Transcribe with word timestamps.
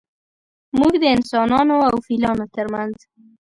موږ 0.79 0.93
د 1.01 1.05
انسانانو 1.15 1.75
او 1.87 1.95
فیلانو 2.05 2.45
ترمنځ 2.55 2.95